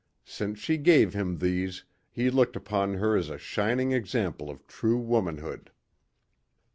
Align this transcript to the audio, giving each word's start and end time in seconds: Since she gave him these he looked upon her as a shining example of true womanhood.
Since 0.25 0.57
she 0.57 0.79
gave 0.79 1.13
him 1.13 1.37
these 1.37 1.83
he 2.09 2.31
looked 2.31 2.55
upon 2.55 2.95
her 2.95 3.15
as 3.15 3.29
a 3.29 3.37
shining 3.37 3.91
example 3.91 4.49
of 4.49 4.65
true 4.65 4.97
womanhood. 4.97 5.69